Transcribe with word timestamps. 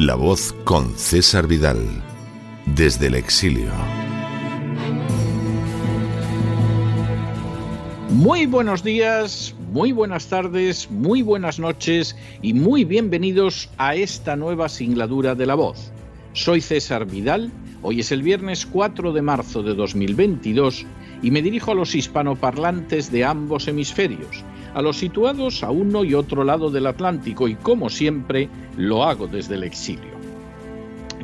La 0.00 0.14
voz 0.14 0.54
con 0.64 0.96
César 0.96 1.46
Vidal, 1.46 1.76
desde 2.64 3.08
el 3.08 3.16
exilio. 3.16 3.70
Muy 8.08 8.46
buenos 8.46 8.82
días, 8.82 9.54
muy 9.70 9.92
buenas 9.92 10.28
tardes, 10.28 10.90
muy 10.90 11.20
buenas 11.20 11.58
noches 11.58 12.16
y 12.40 12.54
muy 12.54 12.84
bienvenidos 12.84 13.68
a 13.76 13.94
esta 13.94 14.36
nueva 14.36 14.70
singladura 14.70 15.34
de 15.34 15.44
La 15.44 15.54
voz. 15.54 15.92
Soy 16.32 16.62
César 16.62 17.04
Vidal, 17.04 17.52
hoy 17.82 18.00
es 18.00 18.10
el 18.10 18.22
viernes 18.22 18.64
4 18.64 19.12
de 19.12 19.20
marzo 19.20 19.62
de 19.62 19.74
2022 19.74 20.86
y 21.22 21.30
me 21.30 21.42
dirijo 21.42 21.72
a 21.72 21.74
los 21.74 21.94
hispanoparlantes 21.94 23.12
de 23.12 23.26
ambos 23.26 23.68
hemisferios 23.68 24.46
a 24.74 24.82
los 24.82 24.98
situados 24.98 25.62
a 25.62 25.70
uno 25.70 26.04
y 26.04 26.14
otro 26.14 26.44
lado 26.44 26.70
del 26.70 26.86
Atlántico 26.86 27.48
y 27.48 27.54
como 27.56 27.90
siempre 27.90 28.48
lo 28.76 29.04
hago 29.04 29.26
desde 29.26 29.54
el 29.54 29.64
exilio. 29.64 30.20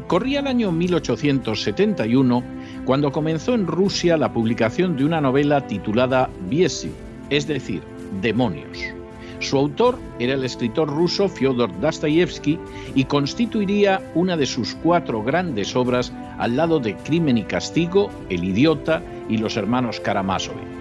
Corría 0.06 0.40
el 0.40 0.46
año 0.46 0.70
1871 0.70 2.42
cuando 2.84 3.10
comenzó 3.10 3.54
en 3.54 3.66
Rusia 3.66 4.16
la 4.16 4.32
publicación 4.32 4.96
de 4.96 5.04
una 5.04 5.20
novela 5.20 5.66
titulada 5.66 6.30
Biesi, 6.48 6.90
es 7.30 7.46
decir, 7.46 7.82
Demonios. 8.20 8.78
Su 9.40 9.58
autor 9.58 9.98
era 10.18 10.34
el 10.34 10.44
escritor 10.44 10.88
ruso 10.88 11.28
Fyodor 11.28 11.70
Dostoyevsky 11.80 12.58
y 12.94 13.04
constituiría 13.04 14.00
una 14.14 14.36
de 14.36 14.46
sus 14.46 14.74
cuatro 14.76 15.22
grandes 15.22 15.76
obras 15.76 16.12
al 16.38 16.56
lado 16.56 16.78
de 16.78 16.94
Crimen 16.96 17.38
y 17.38 17.42
Castigo, 17.42 18.10
El 18.30 18.44
Idiota 18.44 19.02
y 19.28 19.38
Los 19.38 19.56
Hermanos 19.56 20.00
Karamazov. 20.00 20.75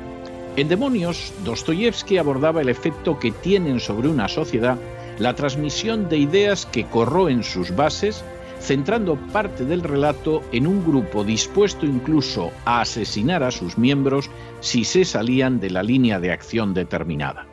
En 0.58 0.70
Demonios, 0.70 1.34
Dostoyevsky 1.44 2.17
abordaba 2.17 2.61
el 2.61 2.70
efecto 2.70 3.20
que 3.20 3.31
tienen 3.31 3.81
sobre 3.81 4.08
una 4.08 4.30
sociedad 4.30 4.78
la 5.20 5.36
transmisión 5.36 6.08
de 6.08 6.17
ideas 6.17 6.66
que 6.66 6.86
corroen 6.86 7.44
sus 7.44 7.75
bases, 7.75 8.23
centrando 8.59 9.17
parte 9.33 9.66
del 9.66 9.83
relato 9.83 10.42
en 10.53 10.66
un 10.66 10.86
grupo 10.86 11.26
dispuesto 11.26 11.86
incluso 11.86 12.52
a 12.64 12.80
asesinar 12.80 13.44
a 13.44 13.52
sus 13.52 13.78
miembros 13.78 14.30
si 14.61 14.86
se 14.86 15.03
salían 15.03 15.59
de 15.59 15.72
la 15.72 15.83
línea 15.83 16.22
de 16.22 16.31
acción 16.31 16.73
determinada. 16.73 17.45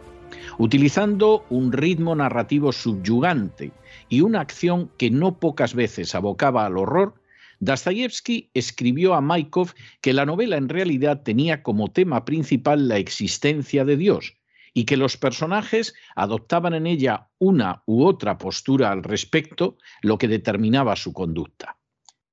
Utilizando 0.58 1.44
un 1.50 1.72
ritmo 1.72 2.14
narrativo 2.14 2.70
subyugante 2.70 3.72
y 4.08 4.20
una 4.20 4.40
acción 4.40 4.90
que 4.96 5.10
no 5.10 5.38
pocas 5.38 5.74
veces 5.74 6.14
abocaba 6.14 6.66
al 6.66 6.78
horror, 6.78 7.14
Dostoyevsky 7.62 8.50
escribió 8.54 9.14
a 9.14 9.20
Maikov 9.20 9.72
que 10.00 10.12
la 10.12 10.26
novela 10.26 10.56
en 10.56 10.68
realidad 10.68 11.22
tenía 11.22 11.62
como 11.62 11.92
tema 11.92 12.24
principal 12.24 12.88
la 12.88 12.96
existencia 12.96 13.84
de 13.84 13.96
Dios 13.96 14.34
y 14.74 14.84
que 14.84 14.96
los 14.96 15.16
personajes 15.16 15.94
adoptaban 16.16 16.74
en 16.74 16.88
ella 16.88 17.28
una 17.38 17.84
u 17.86 18.04
otra 18.04 18.36
postura 18.36 18.90
al 18.90 19.04
respecto, 19.04 19.78
lo 20.00 20.18
que 20.18 20.26
determinaba 20.26 20.96
su 20.96 21.12
conducta. 21.12 21.78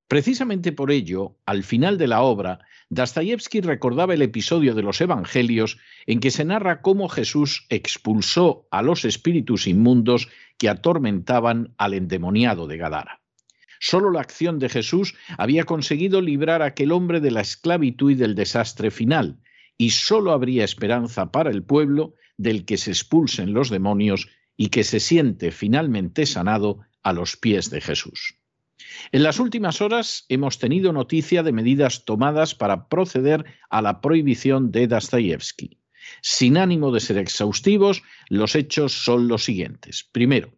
Precisamente 0.08 0.72
por 0.72 0.90
ello, 0.90 1.38
al 1.46 1.62
final 1.62 2.00
de 2.00 2.08
la 2.08 2.24
obra, 2.24 2.66
Dostoyevsky 2.90 3.62
recordaba 3.62 4.16
el 4.16 4.24
episodio 4.24 4.74
de 4.74 4.82
los 4.82 5.00
Evangelios 5.00 5.78
en 6.08 6.22
que 6.22 6.32
se 6.32 6.44
narra 6.44 6.82
cómo 6.82 7.08
Jesús 7.08 7.68
expulsó 7.70 8.68
a 8.72 8.82
los 8.82 9.06
espíritus 9.06 9.68
inmundos 9.68 10.28
que 10.58 10.70
atormentaban 10.70 11.76
al 11.78 11.94
endemoniado 11.94 12.66
de 12.66 12.78
Gadara. 12.78 13.22
Solo 13.80 14.12
la 14.12 14.22
acción 14.22 14.60
de 14.60 14.70
Jesús 14.70 15.16
había 15.38 15.64
conseguido 15.64 16.22
librar 16.22 16.62
a 16.62 16.66
aquel 16.66 16.92
hombre 16.92 17.22
de 17.22 17.32
la 17.32 17.42
esclavitud 17.42 18.12
y 18.12 18.16
del 18.16 18.36
desastre 18.36 18.92
final, 18.92 19.40
y 19.78 19.92
solo 19.92 20.34
habría 20.34 20.66
esperanza 20.66 21.32
para 21.32 21.50
el 21.50 21.64
pueblo 21.64 22.14
del 22.38 22.66
que 22.66 22.78
se 22.78 22.92
expulsen 22.92 23.54
los 23.54 23.70
demonios 23.70 24.28
y 24.58 24.68
que 24.68 24.84
se 24.84 25.00
siente 25.00 25.52
finalmente 25.52 26.26
sanado 26.26 26.80
a 27.02 27.14
los 27.14 27.38
pies 27.38 27.70
de 27.70 27.80
Jesús. 27.80 28.36
En 29.12 29.24
las 29.24 29.40
últimas 29.40 29.82
horas 29.82 30.26
hemos 30.30 30.60
tenido 30.60 30.92
noticia 30.92 31.44
de 31.44 31.54
medidas 31.54 32.04
tomadas 32.06 32.56
para 32.56 32.90
proceder 32.90 33.46
a 33.70 33.82
la 33.82 34.02
prohibición 34.02 34.72
de 34.72 34.88
Dostoyevsky. 34.88 35.78
Sin 36.22 36.58
ánimo 36.58 36.92
de 36.92 37.00
ser 37.00 37.18
exhaustivos, 37.18 38.04
los 38.28 38.56
hechos 38.56 38.94
son 38.94 39.28
los 39.28 39.44
siguientes. 39.44 40.08
Primero, 40.12 40.52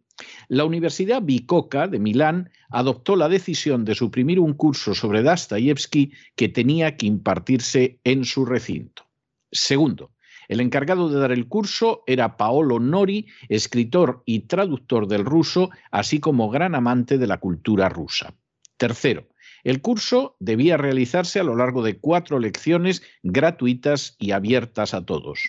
la 0.48 0.64
Universidad 0.64 1.22
Bicocca 1.22 1.88
de 1.88 1.98
Milán 1.98 2.50
adoptó 2.70 3.16
la 3.16 3.28
decisión 3.28 3.84
de 3.84 3.94
suprimir 3.94 4.40
un 4.40 4.54
curso 4.54 4.94
sobre 4.94 5.22
Dostoyevsky 5.22 6.12
que 6.36 6.48
tenía 6.48 6.96
que 6.96 7.06
impartirse 7.06 8.00
en 8.04 8.24
su 8.24 8.44
recinto. 8.44 9.06
Segundo, 9.50 10.12
el 10.48 10.60
encargado 10.60 11.08
de 11.08 11.18
dar 11.18 11.32
el 11.32 11.48
curso 11.48 12.02
era 12.06 12.36
Paolo 12.36 12.80
Nori, 12.80 13.26
escritor 13.48 14.22
y 14.26 14.40
traductor 14.40 15.06
del 15.06 15.24
ruso, 15.24 15.70
así 15.90 16.20
como 16.20 16.50
gran 16.50 16.74
amante 16.74 17.18
de 17.18 17.26
la 17.26 17.38
cultura 17.38 17.88
rusa. 17.88 18.34
Tercero, 18.76 19.28
el 19.64 19.80
curso 19.80 20.36
debía 20.40 20.76
realizarse 20.76 21.38
a 21.38 21.44
lo 21.44 21.56
largo 21.56 21.82
de 21.82 21.98
cuatro 21.98 22.38
lecciones 22.38 23.02
gratuitas 23.22 24.16
y 24.18 24.32
abiertas 24.32 24.92
a 24.92 25.06
todos. 25.06 25.40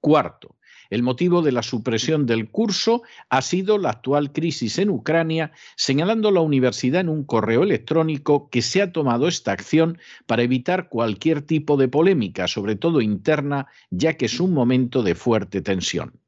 Cuarto, 0.00 0.56
el 0.90 1.04
motivo 1.04 1.40
de 1.40 1.52
la 1.52 1.62
supresión 1.62 2.26
del 2.26 2.50
curso 2.50 3.02
ha 3.28 3.42
sido 3.42 3.78
la 3.78 3.90
actual 3.90 4.32
crisis 4.32 4.78
en 4.78 4.90
Ucrania, 4.90 5.52
señalando 5.76 6.32
la 6.32 6.40
universidad 6.40 7.02
en 7.02 7.08
un 7.08 7.24
correo 7.24 7.62
electrónico 7.62 8.50
que 8.50 8.60
se 8.60 8.82
ha 8.82 8.90
tomado 8.90 9.28
esta 9.28 9.52
acción 9.52 9.98
para 10.26 10.42
evitar 10.42 10.88
cualquier 10.88 11.42
tipo 11.42 11.76
de 11.76 11.86
polémica, 11.86 12.48
sobre 12.48 12.74
todo 12.74 13.00
interna, 13.00 13.68
ya 13.90 14.16
que 14.16 14.26
es 14.26 14.40
un 14.40 14.52
momento 14.52 15.04
de 15.04 15.14
fuerte 15.14 15.62
tensión. 15.62 16.18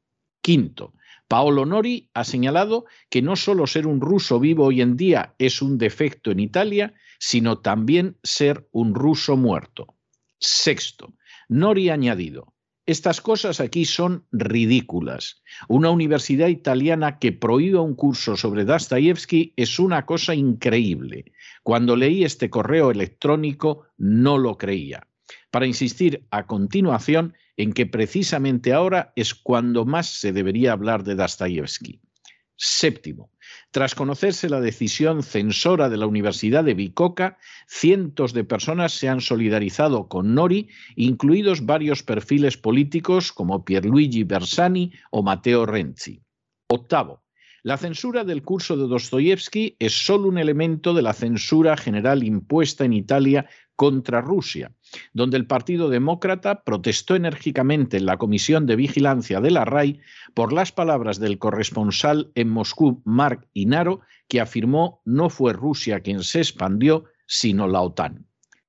Quinto, 0.41 0.93
Paolo 1.27 1.66
Nori 1.66 2.09
ha 2.15 2.25
señalado 2.25 2.84
que 3.11 3.22
no 3.22 3.34
solo 3.34 3.66
ser 3.66 3.87
un 3.87 4.00
ruso 4.00 4.38
vivo 4.38 4.66
hoy 4.66 4.81
en 4.81 4.97
día 4.97 5.34
es 5.38 5.61
un 5.62 5.78
defecto 5.78 6.31
en 6.31 6.38
Italia, 6.38 6.94
sino 7.19 7.59
también 7.59 8.16
ser 8.22 8.69
un 8.71 8.94
ruso 8.94 9.37
muerto. 9.37 9.94
Sexto, 10.38 11.15
Nori 11.49 11.88
ha 11.88 11.94
añadido, 11.94 12.51
estas 12.87 13.20
cosas 13.20 13.60
aquí 13.60 13.84
son 13.84 14.26
ridículas. 14.32 15.43
Una 15.69 15.91
universidad 15.91 16.48
italiana 16.48 17.19
que 17.19 17.32
prohíba 17.32 17.81
un 17.81 17.94
curso 17.94 18.37
sobre 18.37 18.65
Dostoyevsky 18.65 19.54
es 19.56 19.78
una 19.78 20.04
cosa 20.04 20.34
increíble. 20.34 21.32
Cuando 21.62 21.97
leí 21.97 22.25
este 22.25 22.50
correo 22.50 22.91
electrónico 22.91 23.87
no 23.98 24.37
lo 24.37 24.59
creía. 24.59 25.06
Para 25.50 25.66
insistir 25.66 26.26
a 26.31 26.47
continuación 26.47 27.34
en 27.56 27.72
que 27.72 27.87
precisamente 27.87 28.72
ahora 28.72 29.12
es 29.16 29.34
cuando 29.34 29.84
más 29.84 30.06
se 30.06 30.32
debería 30.32 30.72
hablar 30.72 31.04
de 31.04 31.14
Dostoyevsky. 31.14 32.00
Séptimo, 32.56 33.31
tras 33.70 33.94
conocerse 33.94 34.48
la 34.48 34.60
decisión 34.60 35.22
censora 35.22 35.88
de 35.88 35.96
la 35.96 36.06
Universidad 36.06 36.64
de 36.64 36.74
Bicocca, 36.74 37.38
cientos 37.66 38.32
de 38.32 38.44
personas 38.44 38.92
se 38.92 39.08
han 39.08 39.20
solidarizado 39.20 40.08
con 40.08 40.34
Nori, 40.34 40.69
incluidos 40.96 41.64
varios 41.64 42.02
perfiles 42.02 42.56
políticos 42.56 43.32
como 43.32 43.64
Pierluigi 43.64 44.25
Bersani 44.25 44.93
o 45.10 45.22
Matteo 45.22 45.66
Renzi. 45.66 46.22
Octavo, 46.69 47.22
la 47.64 47.76
censura 47.76 48.25
del 48.25 48.43
curso 48.43 48.76
de 48.76 48.88
Dostoyevsky 48.88 49.76
es 49.78 49.93
solo 50.05 50.26
un 50.26 50.38
elemento 50.38 50.94
de 50.94 51.02
la 51.02 51.12
censura 51.12 51.76
general 51.76 52.25
impuesta 52.25 52.84
en 52.84 52.93
Italia 52.93 53.48
contra 53.82 54.20
Rusia, 54.20 54.70
donde 55.12 55.37
el 55.37 55.49
Partido 55.49 55.88
Demócrata 55.88 56.62
protestó 56.62 57.17
enérgicamente 57.17 57.96
en 57.96 58.06
la 58.06 58.17
Comisión 58.17 58.64
de 58.64 58.76
Vigilancia 58.76 59.40
de 59.40 59.50
la 59.50 59.64
RAI 59.64 59.99
por 60.34 60.52
las 60.52 60.70
palabras 60.70 61.19
del 61.19 61.40
corresponsal 61.40 62.31
en 62.37 62.49
Moscú, 62.49 63.02
Mark 63.05 63.49
Inaro, 63.55 64.02
que 64.29 64.40
afirmó 64.40 65.02
no 65.05 65.31
fue 65.31 65.52
Rusia 65.52 65.99
quien 65.99 66.23
se 66.23 66.38
expandió, 66.38 67.06
sino 67.26 67.67
la 67.67 67.81
OTAN. 67.81 68.25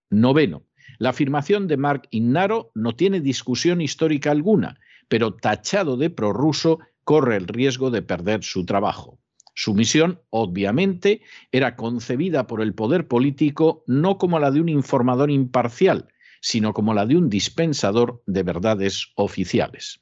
Noveno. 0.10 0.64
La 0.98 1.12
afirmación 1.12 1.68
de 1.68 1.78
Mark 1.78 2.08
Inaro 2.10 2.72
no 2.74 2.96
tiene 2.96 3.20
discusión 3.20 3.82
histórica 3.82 4.32
alguna, 4.32 4.80
pero 5.10 5.36
tachado 5.36 5.96
de 5.96 6.10
prorruso 6.10 6.80
corre 7.04 7.36
el 7.36 7.48
riesgo 7.48 7.92
de 7.92 8.02
perder 8.02 8.44
su 8.44 8.66
trabajo. 8.66 9.20
Su 9.54 9.74
misión, 9.74 10.22
obviamente, 10.30 11.22
era 11.52 11.76
concebida 11.76 12.48
por 12.48 12.62
el 12.62 12.74
poder 12.74 13.08
político 13.08 13.84
no 13.88 14.18
como 14.18 14.40
la 14.40 14.52
de 14.52 14.62
un 14.62 14.70
informador 14.70 15.30
imparcial, 15.30 16.08
sino 16.42 16.74
como 16.74 16.94
la 16.94 17.06
de 17.06 17.16
un 17.16 17.30
dispensador 17.30 18.24
de 18.26 18.44
verdades 18.44 19.12
oficiales. 19.16 20.02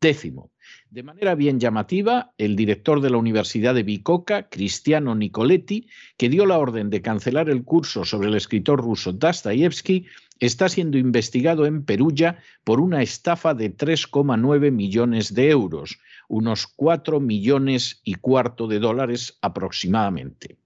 Décimo, 0.00 0.52
de 0.90 1.02
manera 1.02 1.34
bien 1.34 1.58
llamativa, 1.58 2.34
el 2.36 2.56
director 2.56 3.00
de 3.00 3.08
la 3.08 3.16
Universidad 3.16 3.74
de 3.74 3.84
Bicocca, 3.84 4.50
Cristiano 4.50 5.14
Nicoletti, 5.14 5.88
que 6.18 6.28
dio 6.28 6.44
la 6.44 6.58
orden 6.58 6.90
de 6.90 7.00
cancelar 7.00 7.48
el 7.48 7.64
curso 7.64 8.04
sobre 8.04 8.28
el 8.28 8.34
escritor 8.34 8.80
ruso 8.80 9.12
Dostoyevsky, 9.12 10.04
está 10.40 10.68
siendo 10.68 10.98
investigado 10.98 11.66
en 11.66 11.84
Perugia 11.84 12.38
por 12.64 12.80
una 12.80 13.02
estafa 13.02 13.54
de 13.54 13.74
3,9 13.76 14.70
millones 14.70 15.34
de 15.34 15.50
euros, 15.50 15.98
unos 16.28 16.66
4 16.66 17.20
millones 17.20 18.00
y 18.04 18.14
cuarto 18.14 18.66
de 18.66 18.78
dólares 18.78 19.38
aproximadamente. 19.42 20.58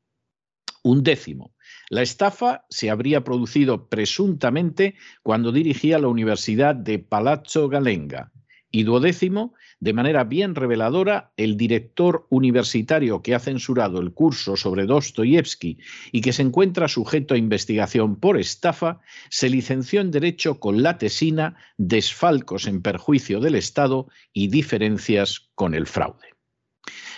Un 0.83 1.03
décimo. 1.03 1.55
La 1.91 2.03
estafa 2.03 2.65
se 2.71 2.91
habría 2.91 3.25
producido 3.25 3.89
presuntamente 3.89 4.95
cuando 5.23 5.53
dirigía 5.53 5.99
la 5.99 6.09
Universidad 6.09 6.75
de 6.75 6.99
Palazzo 6.99 7.69
Galenga. 7.69 8.33
Y 8.71 8.83
duodécimo, 8.83 9.55
de 9.81 9.93
manera 9.93 10.25
bien 10.25 10.55
reveladora, 10.55 11.33
el 11.37 11.57
director 11.57 12.27
universitario 12.29 13.23
que 13.23 13.35
ha 13.35 13.41
censurado 13.41 14.01
el 14.01 14.13
curso 14.13 14.57
sobre 14.57 14.85
Dostoyevsky 14.85 15.79
y 16.13 16.21
que 16.21 16.33
se 16.33 16.43
encuentra 16.43 16.89
sujeto 16.89 17.35
a 17.35 17.39
investigación 17.39 18.17
por 18.17 18.39
estafa, 18.39 19.01
se 19.31 19.49
licenció 19.49 20.01
en 20.01 20.11
Derecho 20.11 20.61
con 20.61 20.83
la 20.83 20.99
tesina 20.99 21.57
Desfalcos 21.79 22.67
en 22.67 22.83
perjuicio 22.83 23.41
del 23.41 23.55
Estado 23.55 24.09
y 24.33 24.49
diferencias 24.49 25.49
con 25.55 25.75
el 25.75 25.87
fraude. 25.87 26.38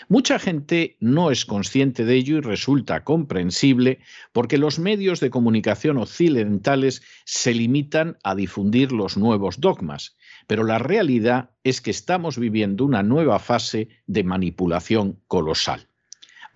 Mucha 0.09 0.39
gente 0.39 0.97
no 1.01 1.31
es 1.31 1.45
consciente 1.45 2.05
de 2.05 2.15
ello 2.15 2.39
y 2.39 2.41
resulta 2.41 3.05
comprensible 3.05 4.01
porque 4.33 4.59
los 4.59 4.79
medios 4.79 5.21
de 5.21 5.31
comunicación 5.31 5.99
occidentales 5.99 7.03
se 7.25 7.55
limitan 7.55 8.19
a 8.25 8.35
difundir 8.35 8.93
los 8.93 9.17
nuevos 9.17 9.61
dogmas 9.61 10.17
pero 10.51 10.65
la 10.65 10.81
realidad 10.81 11.51
es 11.63 11.81
que 11.81 11.93
estamos 11.93 12.37
viviendo 12.37 12.85
una 12.85 13.05
nueva 13.05 13.39
fase 13.39 13.89
de 14.09 14.25
manipulación 14.25 15.21
colosal. 15.29 15.90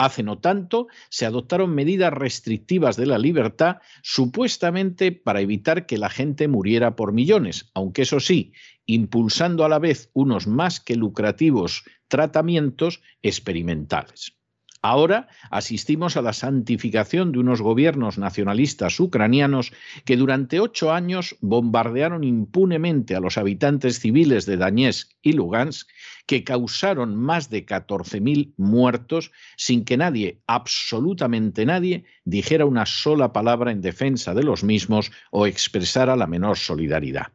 Hace 0.05 0.23
no 0.23 0.39
tanto 0.39 0.89
se 1.09 1.25
adoptaron 1.25 1.75
medidas 1.75 2.13
restrictivas 2.13 2.99
de 2.99 3.07
la 3.07 3.17
libertad 3.17 3.79
supuestamente 4.03 5.13
para 5.13 5.41
evitar 5.41 5.87
que 5.87 5.97
la 5.97 6.11
gente 6.11 6.47
muriera 6.47 6.95
por 6.95 7.15
millones, 7.15 7.71
aunque 7.73 8.03
eso 8.03 8.21
sí, 8.21 8.53
impulsando 8.85 9.65
a 9.65 9.71
la 9.71 9.79
vez 9.79 10.11
unos 10.13 10.47
más 10.47 10.79
que 10.79 10.97
lucrativos 10.97 11.85
tratamientos 12.09 13.01
experimentales. 13.23 14.37
Ahora 14.87 15.29
asistimos 15.51 16.19
a 16.19 16.21
la 16.21 16.35
santificación 16.35 17.33
de 17.33 17.39
unos 17.39 17.63
gobiernos 17.63 18.19
nacionalistas 18.19 19.01
ucranianos 19.01 19.73
que 20.05 20.19
durante 20.19 20.61
ocho 20.61 20.93
años 20.93 21.37
bombardearon 21.41 22.23
impunemente 22.23 23.17
a 23.17 23.21
los 23.21 23.39
habitantes 23.39 23.99
civiles 23.99 24.45
de 24.45 24.59
Donetsk 24.59 25.13
y 25.23 25.33
Lugansk, 25.33 25.89
que 26.27 26.45
causaron 26.45 27.17
más 27.17 27.49
de 27.49 27.65
14.000 27.65 28.53
muertos 28.59 29.33
sin 29.57 29.87
que 29.87 29.97
nadie, 29.97 30.43
absolutamente 30.47 31.65
nadie, 31.65 32.05
dijera 32.27 32.67
una 32.67 32.85
sola 32.85 33.33
palabra 33.33 33.73
en 33.73 33.81
defensa 33.81 34.35
de 34.35 34.43
los 34.43 34.65
mismos 34.65 35.13
o 35.31 35.47
expresara 35.47 36.15
la 36.15 36.27
menor 36.27 36.59
solidaridad. 36.59 37.29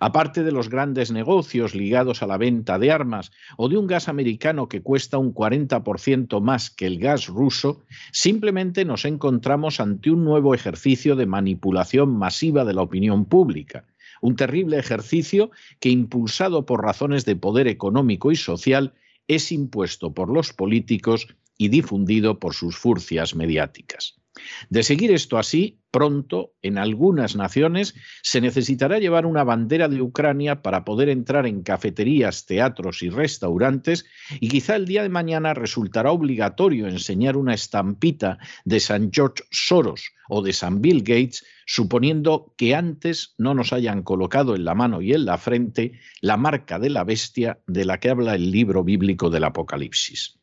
Aparte 0.00 0.42
de 0.42 0.52
los 0.52 0.68
grandes 0.68 1.10
negocios 1.10 1.74
ligados 1.74 2.22
a 2.22 2.26
la 2.26 2.36
venta 2.36 2.78
de 2.78 2.90
armas 2.90 3.30
o 3.56 3.68
de 3.68 3.76
un 3.76 3.86
gas 3.86 4.08
americano 4.08 4.68
que 4.68 4.82
cuesta 4.82 5.18
un 5.18 5.34
40% 5.34 6.40
más 6.40 6.70
que 6.70 6.86
el 6.86 6.98
gas 6.98 7.26
ruso, 7.26 7.82
simplemente 8.12 8.84
nos 8.84 9.04
encontramos 9.04 9.80
ante 9.80 10.10
un 10.10 10.24
nuevo 10.24 10.54
ejercicio 10.54 11.16
de 11.16 11.26
manipulación 11.26 12.16
masiva 12.16 12.64
de 12.64 12.74
la 12.74 12.82
opinión 12.82 13.24
pública 13.24 13.84
un 14.20 14.36
terrible 14.36 14.78
ejercicio 14.78 15.50
que, 15.80 15.90
impulsado 15.90 16.66
por 16.66 16.82
razones 16.82 17.24
de 17.24 17.36
poder 17.36 17.68
económico 17.68 18.32
y 18.32 18.36
social, 18.36 18.94
es 19.28 19.52
impuesto 19.52 20.12
por 20.12 20.28
los 20.32 20.52
políticos 20.52 21.28
y 21.56 21.68
difundido 21.68 22.38
por 22.38 22.54
sus 22.54 22.76
furcias 22.76 23.34
mediáticas. 23.34 24.16
De 24.70 24.82
seguir 24.82 25.12
esto 25.12 25.38
así, 25.38 25.80
pronto, 25.90 26.52
en 26.62 26.78
algunas 26.78 27.36
naciones, 27.36 27.94
se 28.22 28.40
necesitará 28.40 28.98
llevar 28.98 29.26
una 29.26 29.44
bandera 29.44 29.88
de 29.88 30.02
Ucrania 30.02 30.62
para 30.62 30.84
poder 30.84 31.08
entrar 31.08 31.46
en 31.46 31.62
cafeterías, 31.62 32.46
teatros 32.46 33.02
y 33.02 33.08
restaurantes, 33.08 34.04
y 34.40 34.48
quizá 34.48 34.76
el 34.76 34.86
día 34.86 35.02
de 35.02 35.08
mañana 35.08 35.54
resultará 35.54 36.10
obligatorio 36.10 36.86
enseñar 36.86 37.36
una 37.36 37.54
estampita 37.54 38.38
de 38.64 38.80
San 38.80 39.10
George 39.12 39.44
Soros 39.50 40.12
o 40.28 40.42
de 40.42 40.52
San 40.52 40.82
Bill 40.82 41.02
Gates, 41.02 41.44
suponiendo 41.66 42.54
que 42.56 42.74
antes 42.74 43.34
no 43.38 43.54
nos 43.54 43.72
hayan 43.72 44.02
colocado 44.02 44.54
en 44.54 44.64
la 44.64 44.74
mano 44.74 45.00
y 45.00 45.12
en 45.12 45.24
la 45.24 45.38
frente 45.38 46.00
la 46.20 46.36
marca 46.36 46.78
de 46.78 46.90
la 46.90 47.04
bestia 47.04 47.58
de 47.66 47.84
la 47.84 47.98
que 47.98 48.10
habla 48.10 48.34
el 48.34 48.50
libro 48.50 48.84
bíblico 48.84 49.30
del 49.30 49.44
Apocalipsis. 49.44 50.37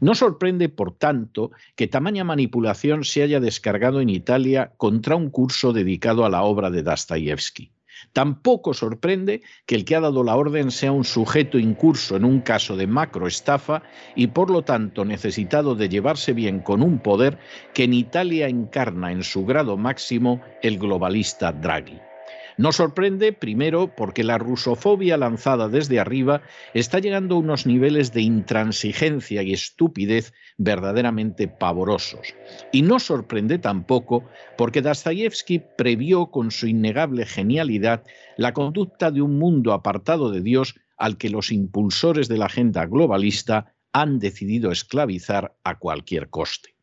No 0.00 0.14
sorprende, 0.14 0.68
por 0.68 0.96
tanto, 0.96 1.50
que 1.76 1.88
tamaña 1.88 2.24
manipulación 2.24 3.04
se 3.04 3.22
haya 3.22 3.40
descargado 3.40 4.00
en 4.00 4.08
Italia 4.08 4.72
contra 4.76 5.16
un 5.16 5.30
curso 5.30 5.72
dedicado 5.72 6.24
a 6.24 6.30
la 6.30 6.42
obra 6.42 6.70
de 6.70 6.82
Dostoyevsky. 6.82 7.72
Tampoco 8.12 8.74
sorprende 8.74 9.42
que 9.66 9.74
el 9.74 9.84
que 9.84 9.96
ha 9.96 10.00
dado 10.00 10.24
la 10.24 10.36
orden 10.36 10.70
sea 10.70 10.92
un 10.92 11.04
sujeto 11.04 11.58
incurso 11.58 12.16
en 12.16 12.24
un 12.24 12.40
caso 12.40 12.76
de 12.76 12.86
macroestafa 12.86 13.82
y 14.16 14.28
por 14.28 14.50
lo 14.50 14.62
tanto 14.62 15.04
necesitado 15.04 15.74
de 15.74 15.88
llevarse 15.88 16.32
bien 16.32 16.60
con 16.60 16.82
un 16.82 17.00
poder 17.00 17.38
que 17.74 17.84
en 17.84 17.94
Italia 17.94 18.48
encarna 18.48 19.12
en 19.12 19.22
su 19.22 19.44
grado 19.44 19.76
máximo 19.76 20.40
el 20.62 20.78
globalista 20.78 21.52
Draghi. 21.52 22.09
No 22.60 22.72
sorprende, 22.72 23.32
primero, 23.32 23.96
porque 23.96 24.22
la 24.22 24.36
rusofobia 24.36 25.16
lanzada 25.16 25.70
desde 25.70 25.98
arriba 25.98 26.42
está 26.74 26.98
llegando 26.98 27.36
a 27.36 27.38
unos 27.38 27.64
niveles 27.64 28.12
de 28.12 28.20
intransigencia 28.20 29.42
y 29.42 29.54
estupidez 29.54 30.34
verdaderamente 30.58 31.48
pavorosos. 31.48 32.34
Y 32.70 32.82
no 32.82 33.00
sorprende 33.00 33.58
tampoco 33.58 34.26
porque 34.58 34.82
Dostoyevsky 34.82 35.62
previó 35.78 36.26
con 36.26 36.50
su 36.50 36.66
innegable 36.66 37.24
genialidad 37.24 38.04
la 38.36 38.52
conducta 38.52 39.10
de 39.10 39.22
un 39.22 39.38
mundo 39.38 39.72
apartado 39.72 40.30
de 40.30 40.42
Dios 40.42 40.74
al 40.98 41.16
que 41.16 41.30
los 41.30 41.52
impulsores 41.52 42.28
de 42.28 42.36
la 42.36 42.44
agenda 42.44 42.84
globalista 42.84 43.72
han 43.94 44.18
decidido 44.18 44.70
esclavizar 44.70 45.54
a 45.64 45.78
cualquier 45.78 46.28
coste. 46.28 46.74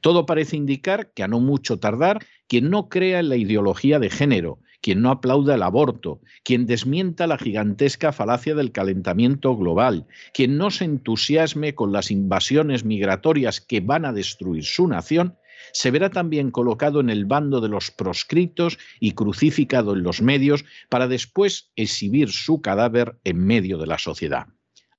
Todo 0.00 0.24
parece 0.24 0.56
indicar 0.56 1.10
que 1.12 1.22
a 1.22 1.28
no 1.28 1.40
mucho 1.40 1.78
tardar, 1.78 2.24
quien 2.48 2.70
no 2.70 2.88
crea 2.88 3.20
en 3.20 3.28
la 3.28 3.36
ideología 3.36 3.98
de 3.98 4.10
género, 4.10 4.58
quien 4.80 5.02
no 5.02 5.10
aplauda 5.10 5.56
el 5.56 5.62
aborto, 5.62 6.20
quien 6.44 6.66
desmienta 6.66 7.26
la 7.26 7.38
gigantesca 7.38 8.12
falacia 8.12 8.54
del 8.54 8.72
calentamiento 8.72 9.56
global, 9.56 10.06
quien 10.32 10.58
no 10.58 10.70
se 10.70 10.84
entusiasme 10.84 11.74
con 11.74 11.92
las 11.92 12.10
invasiones 12.10 12.84
migratorias 12.84 13.60
que 13.60 13.80
van 13.80 14.04
a 14.04 14.12
destruir 14.12 14.64
su 14.64 14.86
nación, 14.86 15.36
se 15.72 15.90
verá 15.90 16.10
también 16.10 16.50
colocado 16.50 17.00
en 17.00 17.10
el 17.10 17.24
bando 17.24 17.60
de 17.60 17.68
los 17.68 17.90
proscritos 17.90 18.78
y 19.00 19.12
crucificado 19.12 19.94
en 19.94 20.02
los 20.02 20.22
medios 20.22 20.64
para 20.88 21.08
después 21.08 21.72
exhibir 21.76 22.30
su 22.30 22.60
cadáver 22.60 23.16
en 23.24 23.44
medio 23.44 23.78
de 23.78 23.86
la 23.86 23.98
sociedad. 23.98 24.46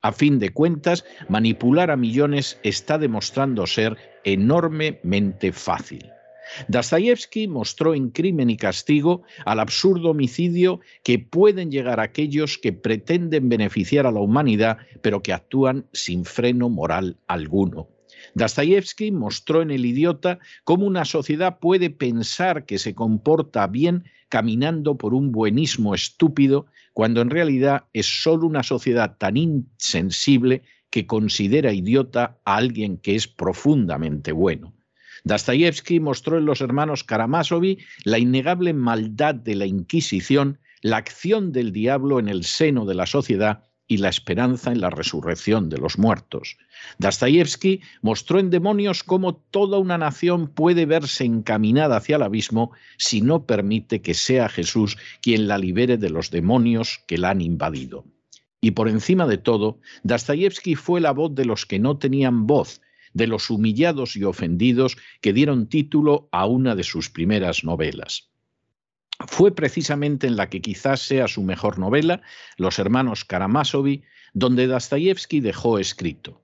A 0.01 0.11
fin 0.11 0.39
de 0.39 0.51
cuentas, 0.51 1.05
manipular 1.27 1.91
a 1.91 1.97
millones 1.97 2.59
está 2.63 2.97
demostrando 2.97 3.65
ser 3.65 3.97
enormemente 4.23 5.51
fácil. 5.51 6.11
Dostoyevsky 6.67 7.47
mostró 7.47 7.93
en 7.93 8.09
Crimen 8.09 8.49
y 8.49 8.57
Castigo 8.57 9.23
al 9.45 9.59
absurdo 9.59 10.11
homicidio 10.11 10.79
que 11.03 11.19
pueden 11.19 11.71
llegar 11.71 11.99
aquellos 11.99 12.57
que 12.57 12.73
pretenden 12.73 13.49
beneficiar 13.49 14.05
a 14.05 14.11
la 14.11 14.19
humanidad, 14.19 14.77
pero 15.01 15.21
que 15.21 15.33
actúan 15.33 15.85
sin 15.93 16.25
freno 16.25 16.69
moral 16.69 17.17
alguno. 17.27 17.89
Dostoyevsky 18.33 19.11
mostró 19.11 19.61
en 19.61 19.71
El 19.71 19.85
idiota 19.85 20.39
cómo 20.63 20.85
una 20.85 21.05
sociedad 21.05 21.59
puede 21.59 21.89
pensar 21.89 22.65
que 22.65 22.77
se 22.77 22.93
comporta 22.93 23.67
bien 23.67 24.05
caminando 24.29 24.97
por 24.97 25.13
un 25.13 25.31
buenismo 25.31 25.95
estúpido, 25.95 26.65
cuando 26.93 27.21
en 27.21 27.29
realidad 27.29 27.85
es 27.93 28.05
solo 28.05 28.45
una 28.47 28.63
sociedad 28.63 29.17
tan 29.17 29.37
insensible 29.37 30.63
que 30.89 31.05
considera 31.05 31.73
idiota 31.73 32.37
a 32.43 32.57
alguien 32.57 32.97
que 32.97 33.15
es 33.15 33.27
profundamente 33.27 34.31
bueno. 34.31 34.73
Dostoyevsky 35.27 35.99
mostró 35.99 36.37
en 36.37 36.45
los 36.45 36.61
hermanos 36.61 37.03
Karamazov 37.03 37.63
la 38.05 38.17
innegable 38.17 38.73
maldad 38.73 39.35
de 39.35 39.55
la 39.55 39.65
Inquisición, 39.65 40.59
la 40.81 40.95
acción 40.97 41.51
del 41.51 41.73
diablo 41.73 42.19
en 42.19 42.29
el 42.29 42.45
seno 42.45 42.85
de 42.85 42.95
la 42.95 43.05
sociedad 43.05 43.63
y 43.87 43.97
la 43.97 44.07
esperanza 44.07 44.71
en 44.71 44.79
la 44.79 44.89
resurrección 44.89 45.67
de 45.67 45.79
los 45.79 45.97
muertos. 45.97 46.57
Dostoyevsky 46.99 47.81
mostró 48.01 48.39
en 48.39 48.49
Demonios 48.49 49.03
cómo 49.03 49.35
toda 49.35 49.77
una 49.79 49.97
nación 49.97 50.47
puede 50.47 50.85
verse 50.85 51.25
encaminada 51.25 51.97
hacia 51.97 52.15
el 52.15 52.23
abismo 52.23 52.71
si 52.97 53.19
no 53.19 53.45
permite 53.45 54.01
que 54.01 54.13
sea 54.13 54.47
Jesús 54.47 54.97
quien 55.21 55.49
la 55.49 55.57
libere 55.57 55.97
de 55.97 56.09
los 56.09 56.31
demonios 56.31 57.01
que 57.05 57.17
la 57.17 57.31
han 57.31 57.41
invadido. 57.41 58.05
Y 58.61 58.71
por 58.71 58.87
encima 58.87 59.27
de 59.27 59.37
todo, 59.37 59.79
Dostoyevsky 60.03 60.75
fue 60.75 61.01
la 61.01 61.11
voz 61.11 61.35
de 61.35 61.45
los 61.45 61.65
que 61.65 61.79
no 61.79 61.97
tenían 61.97 62.47
voz, 62.47 62.81
de 63.17 63.27
los 63.27 63.49
humillados 63.49 64.15
y 64.15 64.23
ofendidos 64.23 64.95
que 65.21 65.33
dieron 65.33 65.67
título 65.67 66.29
a 66.31 66.45
una 66.45 66.75
de 66.75 66.83
sus 66.83 67.09
primeras 67.09 67.63
novelas. 67.63 68.29
Fue 69.27 69.53
precisamente 69.53 70.27
en 70.27 70.35
la 70.35 70.49
que 70.49 70.61
quizás 70.61 71.01
sea 71.01 71.27
su 71.27 71.41
mejor 71.41 71.79
novela, 71.79 72.21
Los 72.57 72.77
hermanos 72.77 73.25
Karamazov, 73.25 73.87
donde 74.33 74.67
Dostoyevsky 74.67 75.39
dejó 75.39 75.79
escrito: 75.79 76.43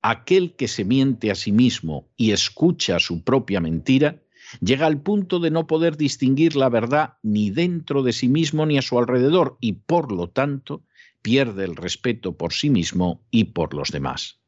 Aquel 0.00 0.54
que 0.54 0.68
se 0.68 0.84
miente 0.84 1.32
a 1.32 1.34
sí 1.34 1.50
mismo 1.50 2.08
y 2.16 2.30
escucha 2.30 3.00
su 3.00 3.24
propia 3.24 3.60
mentira, 3.60 4.22
llega 4.60 4.86
al 4.86 5.00
punto 5.00 5.40
de 5.40 5.50
no 5.50 5.66
poder 5.66 5.96
distinguir 5.96 6.54
la 6.54 6.68
verdad 6.68 7.14
ni 7.24 7.50
dentro 7.50 8.04
de 8.04 8.12
sí 8.12 8.28
mismo 8.28 8.64
ni 8.66 8.78
a 8.78 8.82
su 8.82 8.96
alrededor 8.96 9.58
y 9.60 9.72
por 9.72 10.12
lo 10.12 10.28
tanto 10.28 10.84
pierde 11.22 11.64
el 11.64 11.74
respeto 11.74 12.36
por 12.36 12.52
sí 12.52 12.70
mismo 12.70 13.20
y 13.32 13.44
por 13.44 13.74
los 13.74 13.90
demás. 13.90 14.43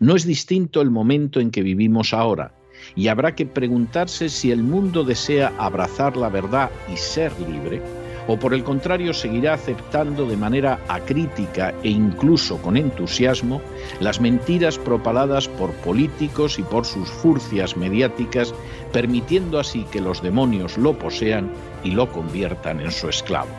No 0.00 0.16
es 0.16 0.24
distinto 0.26 0.80
el 0.80 0.90
momento 0.90 1.40
en 1.40 1.50
que 1.50 1.62
vivimos 1.62 2.12
ahora, 2.12 2.54
y 2.94 3.08
habrá 3.08 3.34
que 3.34 3.46
preguntarse 3.46 4.28
si 4.28 4.50
el 4.50 4.62
mundo 4.62 5.04
desea 5.04 5.52
abrazar 5.58 6.16
la 6.16 6.28
verdad 6.28 6.70
y 6.92 6.96
ser 6.96 7.32
libre, 7.40 7.82
o 8.28 8.38
por 8.38 8.54
el 8.54 8.64
contrario 8.64 9.14
seguirá 9.14 9.54
aceptando 9.54 10.26
de 10.26 10.36
manera 10.36 10.80
acrítica 10.88 11.72
e 11.82 11.90
incluso 11.90 12.60
con 12.60 12.76
entusiasmo 12.76 13.62
las 14.00 14.20
mentiras 14.20 14.78
propaladas 14.78 15.48
por 15.48 15.70
políticos 15.72 16.58
y 16.58 16.62
por 16.62 16.84
sus 16.84 17.08
furcias 17.08 17.76
mediáticas, 17.76 18.52
permitiendo 18.92 19.58
así 19.58 19.84
que 19.92 20.00
los 20.00 20.22
demonios 20.22 20.76
lo 20.76 20.98
posean 20.98 21.50
y 21.84 21.92
lo 21.92 22.10
conviertan 22.10 22.80
en 22.80 22.90
su 22.90 23.08
esclavo. 23.08 23.50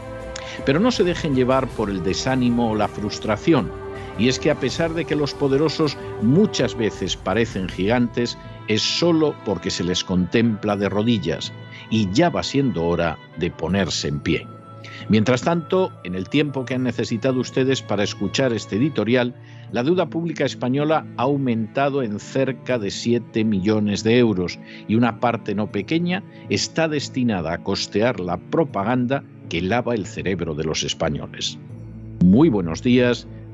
Pero 0.66 0.80
no 0.80 0.92
se 0.92 1.04
dejen 1.04 1.36
llevar 1.36 1.68
por 1.68 1.90
el 1.90 2.04
desánimo 2.04 2.72
o 2.72 2.76
la 2.76 2.88
frustración, 2.88 3.72
y 4.18 4.28
es 4.28 4.40
que 4.40 4.52
a 4.52 4.60
pesar 4.60 4.94
de 4.94 5.06
que 5.06 5.16
los 5.16 5.34
poderosos 5.34 5.98
muchas 6.22 6.76
veces 6.76 7.16
parecen 7.16 7.70
gigantes, 7.70 8.38
es 8.68 8.82
solo 8.82 9.36
porque 9.46 9.70
se 9.70 9.84
les 9.84 10.04
contempla 10.04 10.76
de 10.76 10.90
rodillas 10.90 11.54
y 11.90 12.10
ya 12.12 12.30
va 12.30 12.44
siendo 12.44 12.86
hora 12.86 13.18
de 13.38 13.52
ponerse 13.52 14.08
en 14.08 14.20
pie. 14.20 14.48
Mientras 15.10 15.42
tanto, 15.42 15.92
en 16.04 16.16
el 16.16 16.28
tiempo 16.28 16.66
que 16.66 16.74
han 16.74 16.84
necesitado 16.84 17.40
ustedes 17.40 17.82
para 17.82 18.04
escuchar 18.04 18.52
este 18.52 18.76
editorial, 18.76 19.34
la 19.72 19.84
deuda 19.84 20.08
pública 20.08 20.46
española 20.46 21.06
ha 21.18 21.24
aumentado 21.24 22.04
en 22.04 22.20
cerca 22.20 22.78
de 22.78 22.92
7 22.92 23.44
millones 23.44 24.04
de 24.04 24.18
euros 24.18 24.60
y 24.88 24.96
una 24.96 25.20
parte 25.20 25.56
no 25.56 25.72
pequeña 25.72 26.24
está 26.50 26.88
destinada 26.88 27.54
a 27.54 27.64
costear 27.64 28.20
la 28.20 28.38
propaganda 28.38 29.24
que 29.50 29.62
lava 29.62 29.94
el 29.94 30.06
cerebro 30.06 30.56
de 30.56 30.66
los 30.66 30.84
españoles. 30.84 31.58
Muy 32.24 32.50
buenos 32.50 32.82
días 32.82 33.28